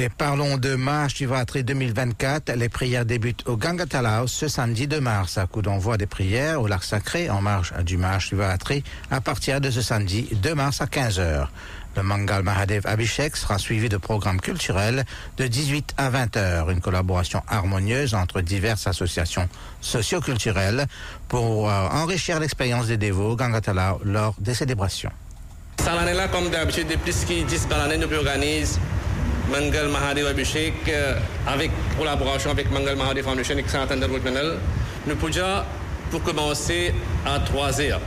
Et 0.02 0.08
parlons 0.08 0.58
de 0.58 0.76
Marche 0.76 1.16
Shivatri 1.16 1.66
2024. 1.66 2.54
Les 2.56 2.70
prières 2.70 3.04
débutent 3.04 3.46
au 3.50 3.58
Gangatalaos 3.58 4.28
ce 4.28 4.48
samedi 4.48 4.88
2 4.88 5.02
mars. 5.02 5.38
À 5.38 5.46
coup 5.46 5.62
d'envoi 5.62 5.98
des 5.98 6.06
prières 6.06 6.62
au 6.62 6.68
lac 6.68 6.86
sacré 6.86 7.30
en 7.30 7.42
marge 7.42 7.74
du 7.84 7.98
Marche 7.98 8.30
Shivatri 8.30 8.82
à 9.12 9.20
partir 9.20 9.60
de 9.60 9.70
ce 9.70 9.82
samedi 9.82 10.30
2 10.32 10.56
mars 10.56 10.80
à 10.80 10.86
15h. 10.86 11.48
Le 11.98 12.04
Mangal 12.04 12.44
Mahadev 12.44 12.88
Abhishek 12.88 13.36
sera 13.36 13.58
suivi 13.58 13.90
de 13.90 13.98
programmes 13.98 14.40
culturels 14.40 15.04
de 15.36 15.48
18 15.48 15.96
à 15.98 16.10
20 16.10 16.38
heures. 16.38 16.70
Une 16.70 16.80
collaboration 16.80 17.44
harmonieuse 17.50 18.14
entre 18.14 18.40
diverses 18.40 18.88
associations 18.88 19.50
socioculturelles 19.82 20.86
pour 21.28 21.70
euh, 21.70 21.90
enrichir 21.90 22.40
l'expérience 22.40 22.88
des 22.88 22.96
dévots 22.96 23.36
Gangatala 23.36 23.98
lors 24.06 24.36
des 24.40 24.54
célébrations. 24.54 25.12
Cette 25.78 25.90
année-là, 25.90 26.30
comme 26.30 26.50
d'habitude, 26.50 26.88
depuis 26.88 27.12
ce 27.12 27.26
qui 27.26 27.44
10 27.44 27.66
par 27.66 27.80
l'année, 27.80 27.98
nous 27.98 28.14
organisons 28.16 28.80
Mangal 29.50 29.88
Mahadev 29.88 30.28
Abhishek 30.28 30.74
euh, 30.90 31.16
avec 31.48 31.72
collaboration 31.98 32.52
avec 32.52 32.72
Mangal 32.72 32.96
Mahadev 32.96 33.24
Foundation 33.24 33.58
et 33.58 33.66
Saint 33.68 33.88
Andrew 33.92 34.20
Nous 35.08 35.16
pouvons 35.16 35.64
pour 36.12 36.24
commencer 36.24 36.94
à 37.26 37.40
3 37.40 37.82
heures. 37.82 38.02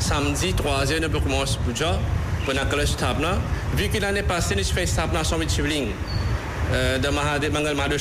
samedi 0.00 0.52
3h, 0.54 1.00
nous 1.00 1.08
pouvons 1.08 1.24
commencer 1.24 1.58
puja 1.66 1.98
pour 2.44 2.54
la 2.54 2.86
stapna. 2.86 3.38
Vu 3.76 3.88
que 3.88 3.98
l'année 3.98 4.22
passée, 4.22 4.56
nous 4.56 4.64
fait 4.64 4.86
stapna 4.86 5.22
le 5.38 5.48
shivling 5.48 5.88
de 6.72 7.08
Mahadev 7.08 7.52
Mangal 7.52 7.76
Mahadev 7.76 8.00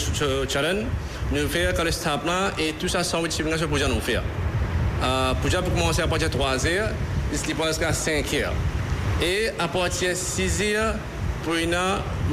Charan, 0.49 0.83
nous 1.31 1.47
faisons 1.47 1.83
le 1.83 1.91
stapna 1.91 2.51
et 2.57 2.73
tout 2.73 2.87
ça 2.87 2.99
le 2.99 3.29
shivling 3.29 3.57
sur 3.57 3.69
puja 3.69 3.87
nous 3.87 3.99
fait. 4.01 4.19
Puja 5.43 5.61
pour 5.61 5.73
commencer 5.73 6.01
à 6.01 6.07
partir 6.07 6.29
de 6.29 6.35
3h, 6.35 6.89
il 7.47 7.55
passe 7.55 7.67
jusqu'à 7.67 7.91
5h. 7.91 8.49
Et 9.21 9.49
à 9.59 9.67
partir 9.67 10.09
de 10.09 10.15
6h, 10.15 10.95
pour 11.43 11.55
une 11.55 11.77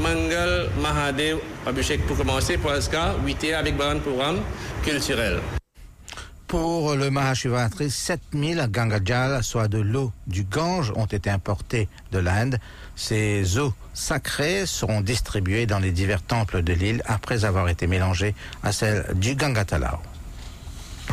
Mangal 0.01 0.69
Mahadev 0.81 1.39
Abhishek 1.67 2.07
pour 2.07 2.17
commencer, 2.17 2.59
pour 2.59 2.75
jusqu'à 2.75 3.15
8h 3.25 3.55
avec 3.55 3.75
un 3.81 3.99
programme 3.99 4.41
culturel. 4.83 5.39
Pour 6.47 6.95
le 6.95 7.11
Mahashivratri, 7.11 7.91
7000 7.91 8.69
gangajal, 8.71 9.43
soit 9.45 9.69
de 9.69 9.79
l'eau 9.79 10.13
du 10.27 10.45
Gange, 10.45 10.93
ont 10.97 11.05
été 11.05 11.29
importés 11.29 11.89
de 12.11 12.19
l'Inde. 12.19 12.59
Ces 12.97 13.59
eaux 13.59 13.75
sacrées 13.93 14.65
seront 14.65 15.03
distribuées 15.03 15.67
dans 15.67 15.79
les 15.79 15.91
divers 15.91 16.23
temples 16.23 16.63
de 16.63 16.73
l'île 16.73 17.03
après 17.05 17.45
avoir 17.45 17.69
été 17.69 17.87
mélangées 17.87 18.35
à 18.63 18.73
celles 18.73 19.05
du 19.15 19.35
Gangatalao. 19.35 19.99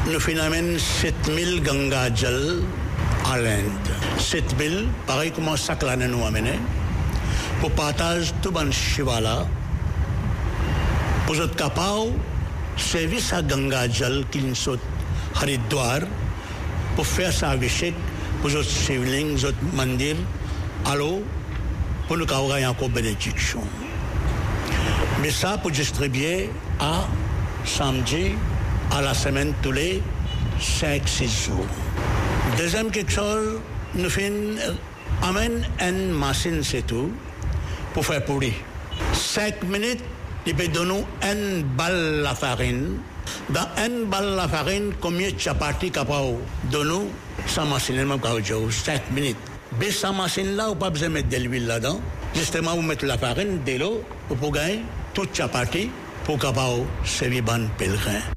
Le 0.07 0.19
phénomène 0.19 0.79
7000 0.79 1.61
gangajal 1.63 2.61
à 3.29 3.37
l'Inde. 3.37 3.89
7000, 4.17 4.87
pareil 5.05 5.31
comme 5.31 5.57
ça 5.57 5.75
que 5.75 5.85
l'année 5.85 6.07
nous 6.07 6.25
amené, 6.25 6.53
pour 7.59 7.71
partage 7.71 8.33
tout 8.41 8.51
le 8.51 8.71
Shivala, 8.71 9.45
pour 11.25 11.35
être 11.35 11.55
capable, 11.55 12.11
service 12.77 13.33
à 13.33 13.41
gangajal 13.41 14.25
qui 14.31 14.39
nous 14.39 14.55
saute 14.55 14.79
Haridwar. 15.35 16.01
Pour 16.95 17.05
faire 17.05 17.33
sa 17.33 17.49
abhishek 17.49 17.93
pour 18.41 18.49
notre 18.49 18.69
shivling, 18.69 19.33
notre 19.41 19.57
mandir, 19.73 20.15
alors 20.85 21.19
pour 22.07 22.17
nous 22.17 22.31
avoir 22.31 22.57
encore 22.69 22.89
bénédiction. 22.89 23.59
Mais 25.21 25.29
ça 25.29 25.57
pour 25.57 25.71
distribuer 25.71 26.49
à 26.79 27.05
samedi, 27.65 28.31
à 28.91 29.01
la 29.01 29.13
semaine 29.13 29.53
tous 29.61 29.73
les 29.73 30.01
5-6 30.61 31.47
jours. 31.47 31.67
Deuxième 32.57 32.91
quelque 32.91 33.11
chose, 33.11 33.59
nous 33.93 34.09
faisons 34.09 34.55
amène 35.21 35.67
une 35.81 36.11
machine, 36.11 36.63
c'est 36.63 36.85
tout, 36.85 37.11
pour 37.95 38.05
faire 38.05 38.23
pourri. 38.23 38.53
5 39.13 39.63
minutes, 39.63 40.03
il 40.45 40.53
peut 40.53 40.67
donner 40.67 41.03
une 41.23 41.63
balle 41.63 42.21
la 42.21 42.35
farine 42.35 42.99
dans 43.49 43.67
une 43.83 44.05
balle 44.05 44.35
la 44.35 44.47
farine, 44.47 44.91
combien 44.99 45.31
de 45.31 45.39
chapati 45.39 45.89
capable 45.91 46.37
de 46.71 46.83
nous 46.83 47.09
Sans 47.47 47.65
machine, 47.65 47.95
même 47.95 48.19
quand 48.19 48.35
5 48.69 49.11
minutes. 49.11 49.37
Mais 49.79 49.91
sans 49.91 50.13
machine 50.13 50.55
là, 50.55 50.67
vous 50.67 50.75
pas 50.75 50.89
besoin 50.89 51.07
de 51.07 51.13
mettre 51.13 51.29
de 51.29 51.37
l'huile 51.37 51.67
là-dedans. 51.67 51.99
Justement, 52.35 52.75
vous 52.75 52.81
mettez 52.81 53.05
la 53.05 53.17
farine, 53.17 53.63
de 53.65 53.79
l'eau, 53.79 54.03
pour 54.39 54.51
gagner 54.51 54.81
tout 55.13 55.27
chapati 55.33 55.89
pour 56.25 56.37
capable 56.37 56.83
servir 57.05 57.43
bon 57.43 57.69
pèlerin. 57.77 58.34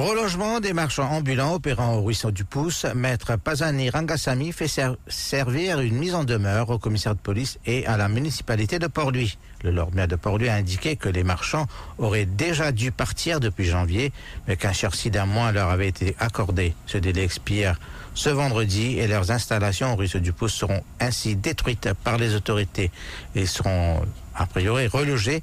Relogement 0.00 0.60
des 0.60 0.72
marchands 0.72 1.10
ambulants 1.10 1.56
opérant 1.56 1.96
au 1.96 2.02
ruisseau 2.02 2.30
du 2.30 2.46
Pouce, 2.46 2.86
maître 2.94 3.36
Pazani 3.36 3.90
Rangasamy 3.90 4.50
fait 4.50 4.66
ser 4.66 4.96
servir 5.08 5.80
une 5.80 5.96
mise 5.96 6.14
en 6.14 6.24
demeure 6.24 6.70
au 6.70 6.78
commissaire 6.78 7.14
de 7.14 7.20
police 7.20 7.58
et 7.66 7.86
à 7.86 7.98
la 7.98 8.08
municipalité 8.08 8.78
de 8.78 8.86
Port-Louis. 8.86 9.36
Le 9.62 9.70
Lord 9.70 9.90
maire 9.92 10.08
de 10.08 10.16
Port-Louis 10.16 10.48
a 10.48 10.54
indiqué 10.54 10.96
que 10.96 11.08
les 11.08 11.22
marchands 11.22 11.66
auraient 11.98 12.26
déjà 12.26 12.72
dû 12.72 12.92
partir 12.92 13.40
depuis 13.40 13.66
janvier, 13.66 14.12
mais 14.48 14.56
qu'un 14.56 14.72
sursis 14.72 15.10
d'un 15.10 15.26
mois 15.26 15.52
leur 15.52 15.68
avait 15.68 15.88
été 15.88 16.16
accordé. 16.18 16.74
Ce 16.86 16.98
délai 16.98 17.24
expire 17.24 17.76
ce 18.14 18.28
vendredi 18.28 18.98
et 18.98 19.06
leurs 19.06 19.30
installations 19.30 19.92
au 19.92 19.96
ruisseau 19.96 20.18
du 20.18 20.32
Pouce 20.32 20.52
seront 20.52 20.82
ainsi 20.98 21.36
détruites 21.36 21.90
par 22.04 22.18
les 22.18 22.34
autorités 22.34 22.90
et 23.34 23.46
seront 23.46 24.02
a 24.34 24.46
priori 24.46 24.86
relogés 24.86 25.42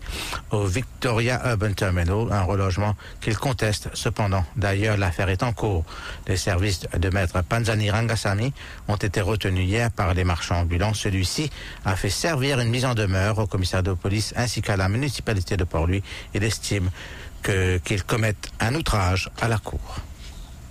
au 0.51 0.65
Victoria 0.65 1.41
Urban 1.45 1.73
Terminal, 1.73 2.31
un 2.31 2.41
relogement 2.41 2.95
qu'ils 3.21 3.37
contestent 3.37 3.89
cependant. 3.93 4.43
D'ailleurs, 4.55 4.97
l'affaire 4.97 5.29
est 5.29 5.43
en 5.43 5.53
cours. 5.53 5.85
Les 6.27 6.37
services 6.37 6.87
de 6.97 7.09
maître 7.09 7.41
Panzani 7.43 7.91
Rangasamy 7.91 8.53
ont 8.87 8.95
été 8.95 9.21
retenus 9.21 9.67
hier 9.67 9.91
par 9.91 10.13
les 10.13 10.23
marchands 10.23 10.61
ambulants. 10.61 10.93
Celui-ci 10.93 11.51
a 11.85 11.95
fait 11.95 12.09
servir 12.09 12.59
une 12.59 12.69
mise 12.69 12.85
en 12.85 12.95
demeure 12.95 13.37
au 13.39 13.45
commissaire 13.45 13.83
de 13.83 13.93
police 13.93 14.06
ainsi 14.35 14.61
qu'à 14.61 14.77
la 14.77 14.89
municipalité 14.89 15.57
de 15.57 15.63
Port-Louis. 15.63 16.03
Il 16.33 16.43
estime 16.43 16.89
qu'ils 17.43 18.03
commettent 18.03 18.49
un 18.59 18.75
outrage 18.75 19.29
à 19.39 19.47
la 19.47 19.57
cour. 19.57 20.01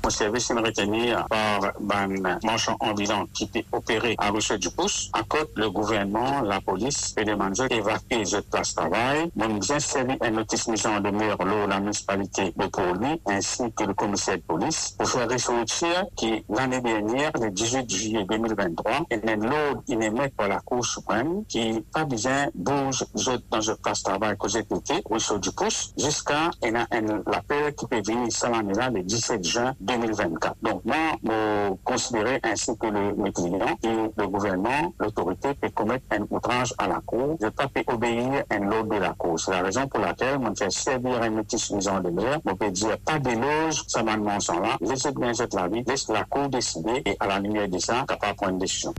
Mon 0.06 0.10
service 0.10 0.52
retenu 0.52 1.12
par 1.28 1.98
un 1.98 2.38
marchand 2.44 2.76
ambulant 2.78 3.26
qui 3.34 3.42
était 3.42 3.64
opéré 3.72 4.14
à 4.18 4.30
Rocher 4.30 4.56
du 4.56 4.70
Pouce. 4.70 5.10
À 5.12 5.25
côté, 5.25 5.50
le 5.56 5.68
gouvernement, 5.68 6.42
la 6.42 6.60
police 6.60 7.12
et 7.16 7.25
les 7.25 7.34
managers 7.34 7.66
évacuent 7.70 8.22
de 8.22 8.72
travail. 8.72 9.32
Mon 9.34 9.54
bien 9.56 9.80
servi 9.80 10.16
une 10.25 10.36
notice 10.36 10.68
mise 10.68 10.86
en 10.86 11.00
demeure 11.00 11.36
la 11.44 11.80
municipalité 11.80 12.54
de 12.56 12.66
Pau-Louis 12.66 13.20
ainsi 13.26 13.64
que 13.72 13.82
le 13.82 13.94
commissaire 13.94 14.36
de 14.36 14.42
police 14.42 14.94
pour 14.96 15.08
faire 15.08 15.28
ressortir 15.28 16.04
qui 16.14 16.44
l'année 16.50 16.80
dernière, 16.80 17.32
le 17.42 17.50
18 17.50 17.90
juillet 17.90 18.25
2023, 18.30 18.92
il 19.10 19.25
y 19.25 19.28
a 19.28 19.32
une 19.32 20.14
loi 20.14 20.28
par 20.36 20.46
la 20.46 20.60
Cour 20.60 20.86
suprême 20.86 21.44
qui 21.48 21.84
pas 21.92 22.04
besoin 22.04 22.46
bouge 22.54 23.04
dans 23.50 23.60
une 23.60 23.76
place 23.78 24.04
travail 24.04 24.36
que 24.38 24.46
j'ai 24.46 24.60
écouté, 24.60 25.02
Rocher 25.04 25.40
du 25.40 25.50
Pouce, 25.50 25.92
jusqu'à 25.98 26.52
l'appel 26.62 27.75
qui 27.75 27.86
peut 27.88 28.02
venir 28.06 28.30
cette 28.30 28.54
année-là, 28.54 28.90
le 28.90 29.02
17 29.02 29.44
juin 29.44 29.75
2023. 29.80 29.95
2024. 29.98 30.56
Donc, 30.62 30.84
moi, 30.84 30.96
je 31.22 31.74
considérer 31.84 32.40
ainsi 32.42 32.76
que 32.78 32.86
le, 32.86 33.14
les 33.24 33.32
clients 33.32 33.76
et 33.82 34.10
le 34.16 34.26
gouvernement, 34.28 34.92
l'autorité 34.98 35.54
peut 35.54 35.70
commettre 35.70 36.04
un 36.10 36.26
outrage 36.30 36.74
à 36.78 36.88
la 36.88 37.00
Cour. 37.06 37.36
Je 37.40 37.48
peux 37.48 37.68
pas 37.68 37.92
obéir 37.92 38.44
à 38.50 38.58
loi 38.58 38.82
de 38.82 38.96
la 38.96 39.12
Cour. 39.14 39.38
C'est 39.38 39.50
la 39.50 39.62
raison 39.62 39.86
pour 39.88 40.00
laquelle 40.00 40.38
je 40.58 40.64
fais 40.64 40.70
servir 40.70 41.22
un 41.22 41.38
outil 41.38 41.58
suffisant 41.58 42.00
de 42.00 42.08
l'air. 42.08 42.40
Je 42.46 42.52
peux 42.52 42.70
dire 42.70 42.98
pas 42.98 43.18
d'éloge, 43.18 43.82
ça 43.86 44.02
m'a 44.02 44.16
là. 44.16 44.76
Laissez 44.80 45.12
bien 45.12 45.32
la 45.52 45.68
vie, 45.68 45.82
laisse 45.86 46.08
la 46.08 46.24
Cour 46.24 46.48
décider 46.48 47.02
et 47.04 47.16
à 47.20 47.26
la 47.26 47.38
lumière 47.38 47.68
de 47.68 47.78
ça, 47.78 48.04
capable 48.06 48.32
de 48.32 48.36
prendre 48.36 48.52
une 48.52 48.58
décision. 48.58 48.94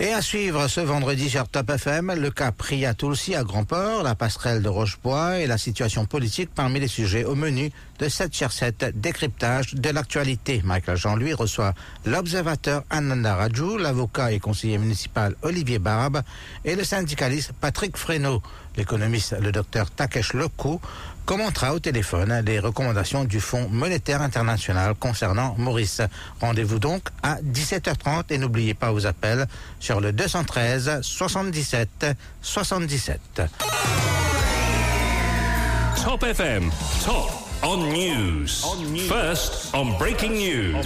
Et 0.00 0.12
à 0.12 0.22
suivre 0.22 0.68
ce 0.68 0.80
vendredi 0.80 1.28
sur 1.28 1.48
Top 1.48 1.70
FM, 1.70 2.14
le 2.14 2.30
cas 2.30 2.52
Priya 2.52 2.94
Tulsi 2.94 3.34
à 3.34 3.42
Grand-Port, 3.42 4.04
la 4.04 4.14
passerelle 4.14 4.62
de 4.62 4.68
Rochebois 4.68 5.40
et 5.40 5.48
la 5.48 5.58
situation 5.58 6.06
politique 6.06 6.50
parmi 6.54 6.78
les 6.78 6.86
sujets 6.86 7.24
au 7.24 7.34
menu 7.34 7.72
de 7.98 8.08
cette 8.08 8.32
sur 8.32 8.52
7 8.52 8.92
décryptage 8.94 9.74
de 9.74 9.90
l'actualité. 9.90 10.62
Michael 10.64 10.96
Jean-Louis 10.96 11.32
reçoit 11.32 11.74
l'observateur 12.04 12.84
Ananda 12.90 13.34
Raju, 13.34 13.76
l'avocat 13.76 14.30
et 14.30 14.38
conseiller 14.38 14.78
municipal 14.78 15.34
Olivier 15.42 15.80
Barbe 15.80 16.22
et 16.64 16.76
le 16.76 16.84
syndicaliste 16.84 17.50
Patrick 17.60 17.96
Fresneau. 17.96 18.40
L'économiste, 18.78 19.34
le 19.40 19.50
docteur 19.50 19.90
Takesh 19.90 20.34
Loku, 20.34 20.80
commentera 21.26 21.74
au 21.74 21.80
téléphone 21.80 22.42
les 22.46 22.60
recommandations 22.60 23.24
du 23.24 23.40
Fonds 23.40 23.68
monétaire 23.68 24.22
international 24.22 24.94
concernant 24.94 25.56
Maurice. 25.58 26.00
Rendez-vous 26.40 26.78
donc 26.78 27.02
à 27.24 27.38
17h30 27.42 28.26
et 28.30 28.38
n'oubliez 28.38 28.74
pas 28.74 28.92
vos 28.92 29.04
appels 29.04 29.48
sur 29.80 30.00
le 30.00 30.12
213 30.12 31.00
77 31.02 32.06
77. 32.40 33.42
Top 36.04 36.22
FM, 36.22 36.70
top 37.04 37.30
on 37.64 37.78
news. 37.78 38.46
First 39.08 39.74
on 39.74 39.86
breaking 39.98 40.34
news. 40.34 40.84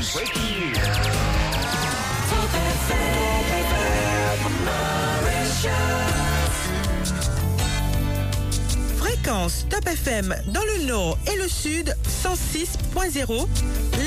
Fréquence 9.22 9.66
Top 9.70 9.86
FM 9.86 10.34
dans 10.48 10.64
le 10.64 10.86
nord 10.86 11.16
et 11.32 11.36
le 11.36 11.46
sud 11.46 11.94
106.0, 12.24 13.46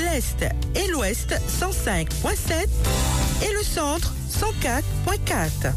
l'est 0.04 0.42
et 0.74 0.86
l'ouest 0.88 1.30
105.7 1.48 2.66
et 3.42 3.52
le 3.54 3.62
centre 3.62 4.12
104.4. 4.30 5.72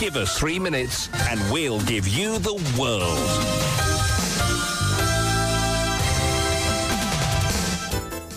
Give 0.00 0.16
us 0.16 0.34
three 0.38 0.58
minutes 0.58 1.10
and 1.30 1.38
we'll 1.52 1.80
give 1.80 2.08
you 2.08 2.38
the 2.38 2.54
world. 2.78 3.93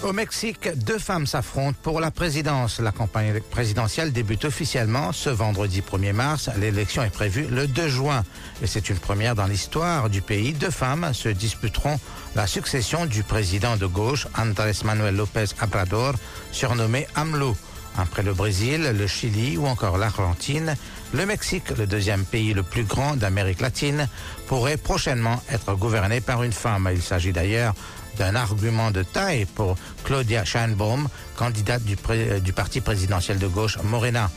Au 0.03 0.13
Mexique, 0.13 0.69
deux 0.85 0.99
femmes 0.99 1.25
s'affrontent 1.25 1.77
pour 1.81 1.99
la 1.99 2.11
présidence. 2.11 2.79
La 2.79 2.91
campagne 2.91 3.41
présidentielle 3.49 4.13
débute 4.13 4.45
officiellement 4.45 5.11
ce 5.11 5.31
vendredi 5.31 5.81
1er 5.81 6.13
mars. 6.13 6.49
L'élection 6.59 7.03
est 7.03 7.09
prévue 7.09 7.47
le 7.49 7.67
2 7.67 7.87
juin. 7.87 8.23
Et 8.61 8.67
c'est 8.67 8.89
une 8.89 8.99
première 8.99 9.33
dans 9.33 9.47
l'histoire 9.47 10.09
du 10.09 10.21
pays. 10.21 10.53
Deux 10.53 10.69
femmes 10.69 11.13
se 11.13 11.29
disputeront 11.29 11.99
la 12.35 12.45
succession 12.45 13.07
du 13.07 13.23
président 13.23 13.75
de 13.75 13.87
gauche, 13.87 14.27
Andrés 14.37 14.77
Manuel 14.85 15.15
López 15.15 15.47
Obrador, 15.61 16.13
surnommé 16.51 17.07
AMLO. 17.15 17.57
Après 17.97 18.21
le 18.21 18.33
Brésil, 18.33 18.93
le 18.95 19.07
Chili 19.07 19.57
ou 19.57 19.65
encore 19.65 19.97
l'Argentine, 19.97 20.75
le 21.13 21.25
Mexique, 21.25 21.69
le 21.77 21.87
deuxième 21.87 22.25
pays 22.25 22.53
le 22.53 22.63
plus 22.63 22.83
grand 22.83 23.15
d'Amérique 23.15 23.61
latine, 23.61 24.07
pourrait 24.47 24.77
prochainement 24.77 25.41
être 25.51 25.73
gouverné 25.75 26.21
par 26.21 26.43
une 26.43 26.51
femme. 26.53 26.89
Il 26.93 27.01
s'agit 27.01 27.31
d'ailleurs 27.33 27.73
d'un 28.17 28.35
argument 28.35 28.91
de 28.91 29.03
taille 29.03 29.45
pour 29.45 29.75
Claudia 30.03 30.43
Sheinbaum, 30.43 31.07
candidate 31.35 31.83
du, 31.83 31.95
pré- 31.95 32.39
du 32.41 32.51
parti 32.53 32.81
présidentiel 32.81 33.37
de 33.39 33.47
gauche 33.47 33.77
Morena. 33.83 34.29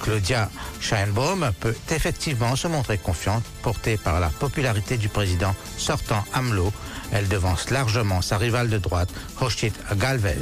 Claudia 0.00 0.48
Sheinbaum 0.80 1.52
peut 1.60 1.74
effectivement 1.90 2.56
se 2.56 2.66
montrer 2.66 2.96
confiante, 2.96 3.44
portée 3.62 3.98
par 3.98 4.18
la 4.18 4.28
popularité 4.28 4.96
du 4.96 5.08
président 5.10 5.54
sortant 5.76 6.24
AMLO. 6.32 6.72
Elle 7.12 7.28
devance 7.28 7.68
largement 7.70 8.22
sa 8.22 8.38
rivale 8.38 8.70
de 8.70 8.78
droite, 8.78 9.10
Hoshit 9.40 9.74
Galvez. 9.96 10.36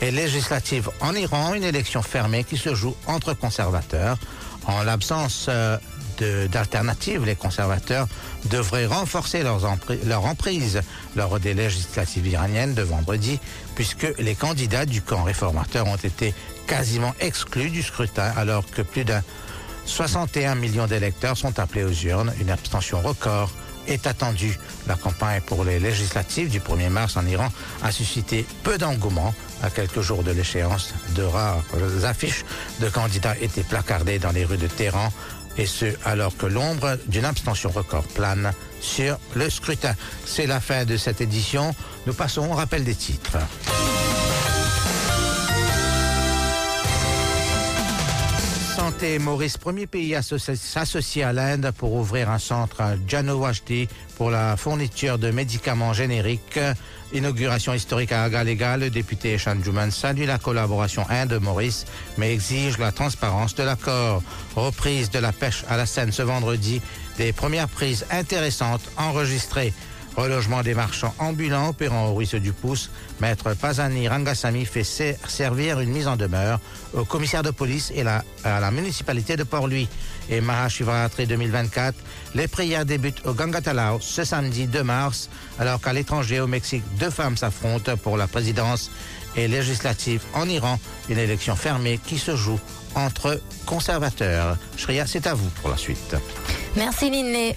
Et 0.00 0.10
législative 0.10 0.88
en 1.00 1.12
Iran, 1.14 1.52
une 1.54 1.64
élection 1.64 2.00
fermée 2.02 2.44
qui 2.44 2.56
se 2.56 2.74
joue 2.74 2.96
entre 3.06 3.34
conservateurs. 3.34 4.16
En 4.66 4.82
l'absence 4.82 5.46
euh, 5.48 5.78
d'alternatives, 6.48 7.24
les 7.24 7.34
conservateurs 7.34 8.06
devraient 8.46 8.86
renforcer 8.86 9.42
leur 9.42 10.24
emprise 10.24 10.82
lors 11.16 11.40
des 11.40 11.54
législatives 11.54 12.26
iraniennes 12.26 12.74
de 12.74 12.82
vendredi, 12.82 13.40
puisque 13.74 14.06
les 14.18 14.34
candidats 14.34 14.86
du 14.86 15.02
camp 15.02 15.24
réformateur 15.24 15.86
ont 15.86 15.96
été 15.96 16.34
quasiment 16.66 17.14
exclus 17.20 17.70
du 17.70 17.82
scrutin, 17.82 18.32
alors 18.36 18.64
que 18.70 18.82
plus 18.82 19.04
d'un 19.04 19.22
61 19.86 20.54
millions 20.54 20.86
d'électeurs 20.86 21.36
sont 21.36 21.58
appelés 21.58 21.84
aux 21.84 21.92
urnes. 21.92 22.32
Une 22.40 22.50
abstention 22.50 23.00
record 23.00 23.50
est 23.86 24.06
attendue. 24.06 24.58
La 24.86 24.94
campagne 24.94 25.40
pour 25.42 25.64
les 25.64 25.78
législatives 25.78 26.48
du 26.48 26.60
1er 26.60 26.88
mars 26.88 27.16
en 27.16 27.26
Iran 27.26 27.48
a 27.82 27.92
suscité 27.92 28.46
peu 28.62 28.78
d'engouement. 28.78 29.34
À 29.62 29.70
quelques 29.70 30.00
jours 30.00 30.24
de 30.24 30.32
l'échéance, 30.32 30.92
de 31.14 31.22
rares 31.22 31.62
affiches 32.04 32.44
de 32.80 32.88
candidats 32.88 33.36
étaient 33.40 33.62
placardées 33.62 34.18
dans 34.18 34.32
les 34.32 34.44
rues 34.44 34.56
de 34.56 34.66
Téhéran, 34.66 35.12
et 35.56 35.66
ce 35.66 35.86
alors 36.04 36.36
que 36.36 36.46
l'ombre 36.46 36.98
d'une 37.06 37.24
abstention 37.24 37.70
record 37.70 38.04
plane 38.04 38.52
sur 38.80 39.18
le 39.34 39.48
scrutin. 39.50 39.94
C'est 40.24 40.46
la 40.46 40.60
fin 40.60 40.84
de 40.84 40.96
cette 40.96 41.20
édition. 41.20 41.74
Nous 42.06 42.14
passons 42.14 42.50
au 42.50 42.54
rappel 42.54 42.84
des 42.84 42.94
titres. 42.94 43.38
Maurice, 49.02 49.58
premier 49.58 49.88
pays 49.88 50.14
à 50.14 50.20
associ- 50.20 50.54
s'associer 50.54 51.24
à 51.24 51.32
l'Inde 51.32 51.72
pour 51.76 51.92
ouvrir 51.92 52.30
un 52.30 52.38
centre 52.38 52.80
à 52.80 52.94
pour 54.16 54.30
la 54.30 54.56
fourniture 54.56 55.18
de 55.18 55.30
médicaments 55.32 55.92
génériques. 55.92 56.60
Inauguration 57.12 57.74
historique 57.74 58.12
à 58.12 58.22
Agalega, 58.22 58.76
le 58.76 58.90
député 58.90 59.38
Shanjuman 59.38 59.90
salue 59.90 60.24
la 60.24 60.38
collaboration 60.38 61.04
Inde-Maurice, 61.10 61.84
mais 62.16 62.32
exige 62.32 62.78
la 62.78 62.92
transparence 62.92 63.56
de 63.56 63.64
l'accord. 63.64 64.22
Reprise 64.54 65.10
de 65.10 65.18
la 65.18 65.32
pêche 65.32 65.64
à 65.68 65.76
la 65.76 65.86
Seine 65.86 66.12
ce 66.12 66.22
vendredi, 66.22 66.80
des 67.18 67.32
premières 67.32 67.68
prises 67.68 68.06
intéressantes 68.10 68.88
enregistrées. 68.96 69.72
Relogement 70.16 70.62
des 70.62 70.74
marchands 70.74 71.14
ambulants 71.18 71.68
opérant 71.70 72.08
au 72.08 72.14
ruisseau 72.14 72.38
du 72.38 72.52
Pouce, 72.52 72.90
maître 73.20 73.54
Pazani 73.54 74.08
Rangasamy 74.08 74.66
fait 74.66 74.84
ser- 74.84 75.16
servir 75.26 75.80
une 75.80 75.88
mise 75.90 76.06
en 76.06 76.16
demeure 76.16 76.60
au 76.92 77.04
commissaire 77.06 77.42
de 77.42 77.50
police 77.50 77.90
et 77.94 78.02
à 78.06 78.60
la 78.60 78.70
municipalité 78.70 79.36
de 79.36 79.44
Port-Louis. 79.44 79.88
Et 80.28 80.40
Mahashivratri 80.42 81.26
2024, 81.26 81.94
les 82.34 82.46
prières 82.46 82.84
débutent 82.84 83.24
au 83.26 83.32
Gangatalao 83.32 83.98
ce 84.00 84.22
samedi 84.24 84.66
2 84.66 84.82
mars, 84.84 85.30
alors 85.58 85.80
qu'à 85.80 85.92
l'étranger 85.94 86.40
au 86.40 86.46
Mexique, 86.46 86.84
deux 86.98 87.10
femmes 87.10 87.36
s'affrontent 87.38 87.96
pour 87.96 88.16
la 88.18 88.26
présidence 88.26 88.90
et 89.34 89.48
législative 89.48 90.22
en 90.34 90.46
Iran, 90.48 90.78
une 91.08 91.18
élection 91.18 91.56
fermée 91.56 91.98
qui 92.06 92.18
se 92.18 92.36
joue 92.36 92.60
entre 92.94 93.40
conservateurs. 93.64 94.58
Shreya, 94.76 95.06
c'est 95.06 95.26
à 95.26 95.32
vous 95.34 95.48
pour 95.62 95.70
la 95.70 95.78
suite. 95.78 96.14
Merci 96.76 97.10
Linley. 97.10 97.56